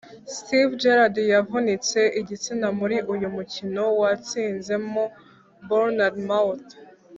Steven 0.35 0.77
Gerrard 0.81 1.15
yavunitse 1.33 1.99
igitsina 2.19 2.67
muri 2.79 2.97
uyu 3.13 3.27
mukino 3.35 3.81
batsinzemo 3.99 5.03
Bournemouth 5.67 6.67